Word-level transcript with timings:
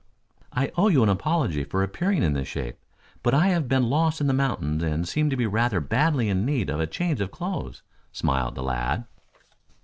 "I 0.51 0.71
owe 0.77 0.87
you 0.87 1.03
an 1.03 1.09
apology 1.09 1.63
for 1.63 1.83
appearing 1.83 2.23
in 2.23 2.33
this 2.33 2.47
shape, 2.47 2.79
but 3.21 3.35
I 3.35 3.49
have 3.49 3.67
been 3.67 3.87
lost 3.87 4.19
in 4.19 4.25
the 4.25 4.33
mountains 4.33 4.81
and 4.81 5.07
seem 5.07 5.29
to 5.29 5.37
be 5.37 5.45
rather 5.45 5.79
badly 5.79 6.27
in 6.27 6.43
need 6.43 6.71
of 6.71 6.79
a 6.79 6.87
change 6.87 7.21
of 7.21 7.29
clothes," 7.29 7.83
smiled 8.11 8.55
the 8.55 8.63
lad. 8.63 9.05